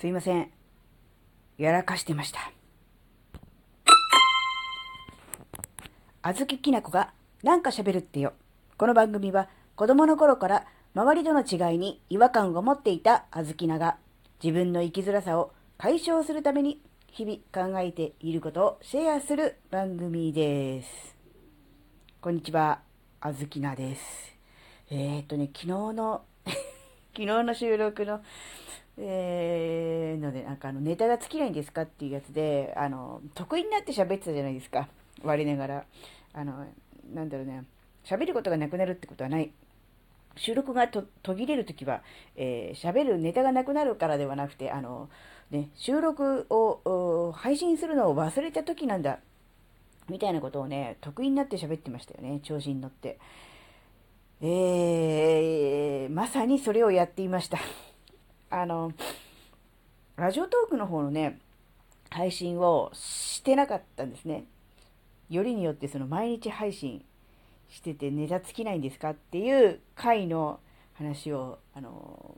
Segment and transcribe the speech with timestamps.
[0.00, 0.50] すいません。
[1.58, 2.50] やらかしてました。
[6.22, 8.32] あずききなこがなんか喋るってよ。
[8.78, 13.98] この番組は子供の頃から周りとの違いに違和感を持っていたあずきなが
[14.42, 21.14] 自分の生きづらさを解消するために日々考えていることをシェアする番組です。
[22.22, 22.80] こんにちは、
[23.20, 24.34] あずきなです。
[24.88, 26.22] えー、っとね、昨日の
[27.12, 28.20] 昨日の収録の
[29.02, 34.88] えー、ので、なんかあの、ネタが尽きないんですかっていうやつで、あの、得意になって喋ってたじゃないですか。
[35.22, 35.84] 我ながら。
[36.34, 36.66] あの、
[37.14, 37.64] なんだろうね、
[38.04, 39.50] 喋ることがなくなるってことはない。
[40.36, 42.02] 収録が途切れるときは、
[42.36, 45.08] えー、喋るネタがなくなるからではなくて、あの、
[45.50, 49.18] ね、収録を配信するのを忘れたときなんだ。
[50.08, 52.40] みたいなことをね、得意になって喋ってましたよね。
[52.42, 53.18] 調子に乗って。
[54.42, 55.39] えー、
[56.20, 57.56] まさにそれをやっていました。
[58.50, 58.92] あの、
[60.16, 61.38] ラジオトークの方のね、
[62.10, 64.44] 配信をしてなかったんですね。
[65.30, 67.06] よりによってその毎日配信
[67.70, 70.60] しててネタ尽きないんですかっていう回の
[70.92, 72.36] 話を、あの、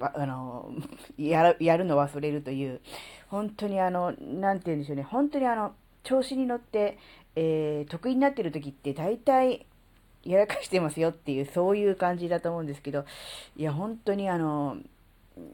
[0.00, 0.70] あの、
[1.18, 2.80] やる、の忘れるという、
[3.26, 6.96] 本当にあの、なんて言うんでしょうね、本当にあの、調子に乗って、
[7.34, 9.66] えー、得意になってる時って大体
[10.24, 13.04] やらかしてますよっていう、そういう感じだと思うんですけど、
[13.56, 14.76] いや、本当にあの、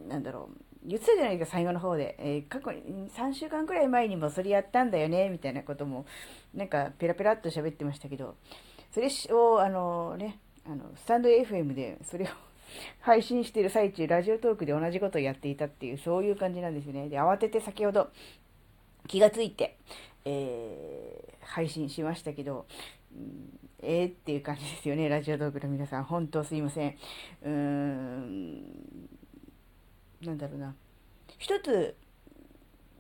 [0.08, 2.16] なんだろう、言ってたじゃないですか、最後の方で。
[2.18, 6.06] えー、過去に、3週間くらい前にもそれやったんだよね、みたいなことも、
[6.54, 8.36] なんか、ペラペラっと喋ってましたけど、
[8.92, 12.28] それを、あのね、あの、スタンド FM で、それを
[13.00, 17.08] 配信してる最中、ラジオトークで同じことをやっていたっていう、そういう感じなんですよね。
[17.08, 18.10] で、慌てて先ほど、
[19.06, 19.76] 気がついて、
[20.24, 22.66] えー、配信しましたけど、
[23.80, 26.04] えー、っていう感じですよね、ラジオトークの皆さん。
[26.04, 26.96] 本当すいません。
[27.42, 28.62] うーん、
[30.22, 30.74] なんだろうな。
[31.38, 31.96] 一つ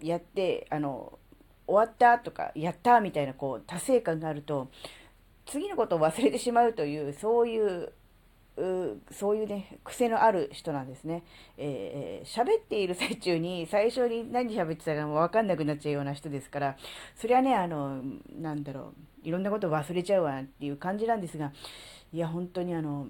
[0.00, 1.18] やって、あの、
[1.66, 4.70] 終わったとか、やったみたいな、こう、達成感があると、
[5.46, 7.92] 次のことを忘れてしまうという、そういうう
[9.10, 11.22] そういうね、癖のある人なんですね。
[11.56, 16.76] えー、喋っている最中に最初に何喋ってたかもわかんなくなっちゃうような人ですから、
[17.16, 18.02] それはね、あの、
[18.38, 18.92] なんだろ
[19.24, 21.52] う、いろんなこと忘れちゃうわっていう感じなんですが、
[22.12, 23.08] いや、本当にあの、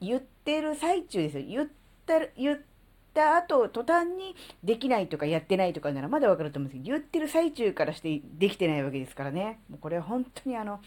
[0.00, 1.44] 言ってる最中ですよ。
[1.46, 1.68] 言っ
[2.06, 2.60] た言っ
[3.14, 4.34] た後、途端に
[4.64, 9.60] できないとかやってないとかならまだわかると思うんですけど、言ってる最中からしてできてないわけですからね。
[9.68, 10.80] もうこれは本当にあの、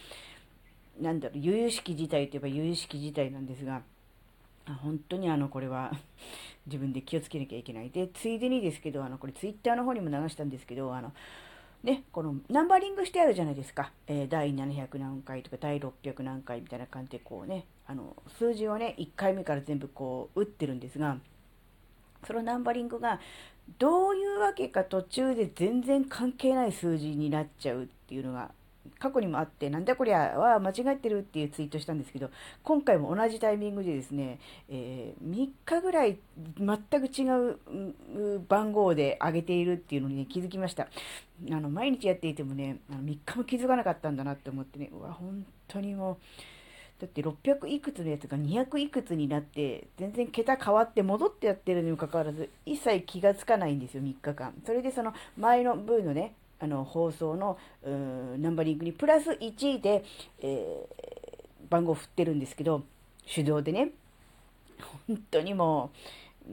[0.99, 3.81] なんだろう、由々しき事態といえば由々しき事態なんですが、
[4.81, 5.91] 本当にあの、これは
[6.65, 7.89] 自分で気をつけなきゃいけない。
[7.89, 11.11] で、ついでにですけど、あの、これツイッターの方にも流したんですけど、あの、
[11.83, 13.91] ね、このナンバリングしてあるじゃないですか。
[14.07, 21.17] えー、第700何回とか第600何回みたいな感じでこうね、あの、数字をね、1回目から全部こう打ってるんですが、
[22.25, 23.19] そのナンバリングが
[23.79, 28.51] どういうわけか途中で全然関係ない数字になっちゃうっていうのが
[28.99, 32.29] 過去にもあって、なんだこりゃは間違ってるっていうツイートしたんですけど、
[32.63, 34.39] 今回も同じタイミングでですね、
[34.69, 36.17] えー、3日ぐらい
[36.57, 40.87] 全く違う番号で上げているっていうのに、ね、気づきました。
[41.51, 46.17] あの、毎日やっていてもね、あの3日も気づかなかったんだなって思ってね、うわ、本当にもう、
[46.99, 54.53] だって600いくつのやつが200いくつになって、全然桁変わって戻ってやってるにもかかわらず、一切気がつかないんですよ、3日間。
[54.65, 60.03] それでその前の分のね、あの放送のナンバリングにプラス1で、
[60.39, 62.83] えー、番号振ってるんですけど、
[63.33, 63.91] 手動でね、
[65.07, 65.91] 本当にも
[66.47, 66.51] う、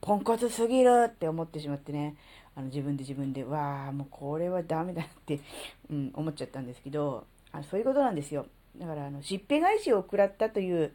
[0.00, 2.16] ポンコツすぎるって思ってしまってね、
[2.54, 5.40] あの自分で自分で、わあ、もうこれはダメだって、
[5.90, 8.46] うん、思っちゃったんですけど、あそういうことなんですよ。
[8.76, 10.92] だから、あの、しっぺ返しを食らったという、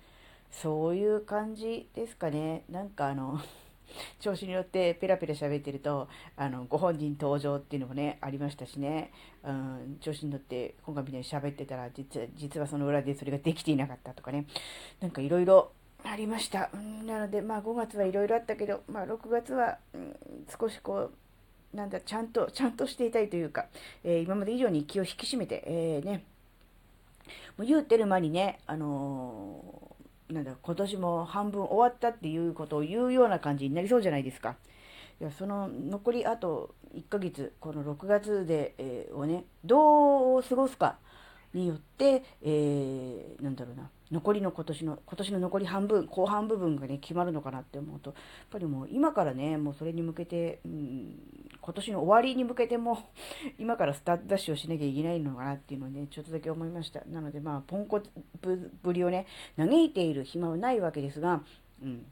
[0.52, 2.64] そういう感じですかね。
[2.70, 3.40] なんかあの、
[4.20, 9.12] 調子に乗ってペラペラ喋ってると、あの、ご本人登場っていうのもね、ありましたしね、
[9.44, 14.46] うん、調子に乗って今回みたいに喋ってたら、実は、実はその裏でそれができていなかったとかね、
[15.00, 15.72] なんかいろいろ
[16.04, 16.70] ありました。
[16.78, 20.16] ん、なので、まあ5月はいろいろあったけど、まあ6月は、うん、
[20.60, 21.12] 少しこ
[21.74, 23.68] う、なんだ、ちゃんと、ちゃんとしていたいというか、
[24.04, 26.24] えー、今まで以上に気を引き締めて、えー、ね、
[27.58, 29.93] もう言うてる間にね、あの
[30.34, 34.56] なんだ、今年も半分終わったっていうことを言うような感じになりそうじゃないですか。
[35.22, 40.98] いや、その残りあと1ヶ月、この6月で、えー、をね、どう過ごすか
[41.54, 48.20] によって、えー、なんだろうな、残りの今年の、今年の残り半分、後半部分がね、決まるのかなって思うと、やっ
[48.50, 51.16] ぱりもう今からね、もうそれに向けて、うん、
[51.64, 53.00] 今年の終わりに向けても、
[53.58, 57.02] 今からスタートダッシュをしなきゃいけないのかなっていうのをね、ちょっとだけ思いました。
[57.06, 58.10] なのでまあ、ポンコツ
[58.84, 59.26] ぶりをね、
[59.56, 61.42] 嘆いている暇はないわけですが、
[61.82, 62.06] うん。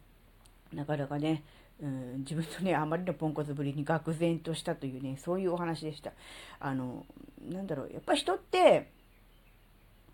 [0.73, 1.43] なかなかね、
[1.81, 6.13] うん、自分とね、あまりのポンコツぶりに愕然としたというね、そういうお話でした。
[6.61, 7.05] あの、
[7.49, 8.89] なんだろう、やっぱ人って、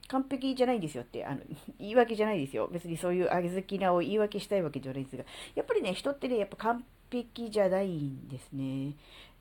[0.07, 1.41] 完璧じゃないんですよって、あの、
[1.79, 2.67] 言い訳じゃないですよ。
[2.71, 5.25] 別にそういうあげずきなを言い訳したいわけじゃないですが、
[5.55, 8.93] やっぱりね、人ってね、やっぱ完璧じゃないんですね。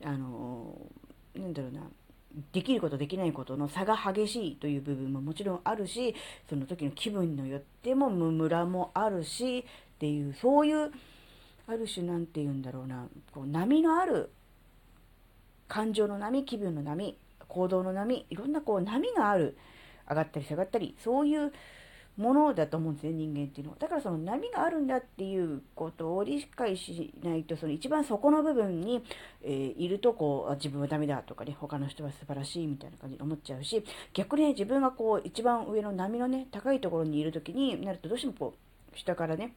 [0.03, 0.75] あの、
[1.35, 1.81] なんだろうな。
[2.51, 6.13] できることできないことの差が激しいという部分ももちろんあるし、
[6.49, 9.63] その時の気分によってもムラもあるし、っ
[9.99, 10.91] ていう、そういう、
[11.65, 14.29] ある種なんて言うんだろうな、こう波のある
[15.67, 17.17] 感情の波、気分の波、
[17.47, 19.57] 行動の波、いろんなこう波がある、
[20.09, 21.51] 上がったり下がったり、そういう
[22.17, 23.77] ものだと思うんですね、人間っていうのは。
[23.79, 29.03] だからその波があるんだっていうことを理解しないと、その一番底の部分に、
[29.43, 33.83] えー、いると、こう、自分はダメだとかね、他の人は素晴らしいみたいな感じで思っちゃうし、
[34.13, 38.53] 逆にね、自分がこう、一番上の波のね、高いところにいる時になると、どうしてもこ
[38.93, 39.53] う、下からね、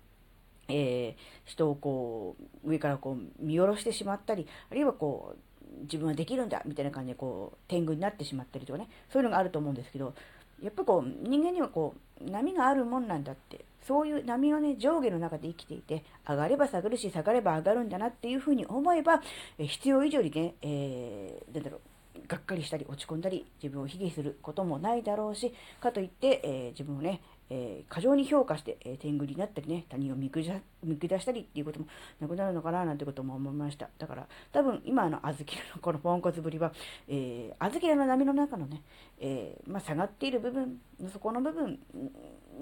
[0.69, 5.39] えー、人をこう、上からこう見下ろしてしまったり、あるいはこう、
[5.83, 10.15] 自分はできるんだみたいな感じでこう、天狗になってしまったりとかね、そういうのがあると思うんですけど、
[10.63, 19.23] やっぱこう、人間にはこう、波があるもんなんだって、そういう波のね、上下の中で生きていて、上がれば下がるし、下がれば上がるんだなっていうふうに思えば、
[19.59, 21.81] 必要以上にね、えー、なんだろう、
[22.27, 31.87] がっかりしたり落ち込んだり自分を卑下することもないだろうしかといって、えー、自分をね、えー、過剰に評価して、えー、天狗になったりね、他人を見下したりっていうことも
[32.21, 33.89] なくなるのかななんてことも思いました。
[33.99, 36.73] だから、多分今の小豆のこのポンコツぶりは、
[37.09, 38.83] えー、小豆の波の中のね、
[39.19, 40.81] えー、まあ、下がっている部分、
[41.13, 41.81] そこの部分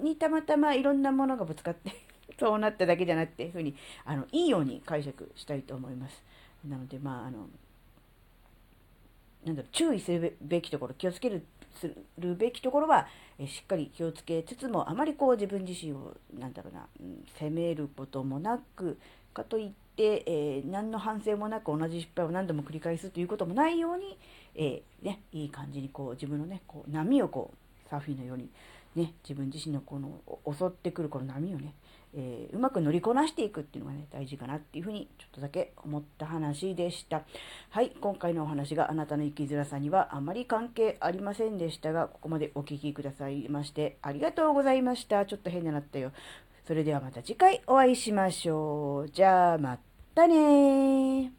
[0.01, 1.91] にたまたまいろんなものがぶつかって
[2.39, 3.75] そうなっただけじゃなくて、いうふうに、
[4.05, 6.23] あの、いいように解釈したいと思います。
[6.67, 7.47] なので、まあ、あの、
[9.45, 11.45] なんだろう、注意するべきところ、気をつける
[11.79, 13.07] するべきところは、
[13.37, 18.97] えしっかり気をつけつつも、あまりこう自分自身を、なんだろうな、うん、責めることもなく、
[19.33, 24.17] かといって、えー、何の反省もなく同じ失敗を何度も繰り返すということもないように、
[24.55, 28.49] えー、ね、いい感じにこう自分のね、こう波をこう、サーフィンのように、
[28.99, 31.73] ね、自分自身のこの襲ってくるこの波をね、
[32.13, 37.23] えー、うまく乗りこなしていくっていうのがね、大事かなっていうふうにちょっとだけ思った話でした。
[37.69, 45.25] はい、今回のお話があなたの生きづらさにはあまり関係ありませんでしたが、ここまでお聴きくださいましてありがとうございました。
[45.25, 46.11] ちょっと変になったよ。
[46.67, 49.09] それではまた次回お会いしましょう。
[49.09, 49.79] じゃあま
[50.13, 51.38] たね